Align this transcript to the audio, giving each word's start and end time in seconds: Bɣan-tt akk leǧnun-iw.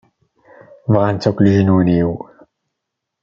Bɣan-tt 0.93 1.29
akk 1.29 1.37
leǧnun-iw. 1.45 2.11